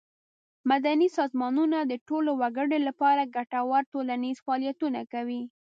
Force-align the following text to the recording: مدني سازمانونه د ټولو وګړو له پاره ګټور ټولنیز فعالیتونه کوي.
مدني 0.69 1.07
سازمانونه 1.17 1.77
د 1.81 1.93
ټولو 2.07 2.31
وګړو 2.41 2.77
له 2.87 2.93
پاره 2.99 3.23
ګټور 3.35 3.81
ټولنیز 3.93 4.37
فعالیتونه 4.45 5.01
کوي. 5.13 5.41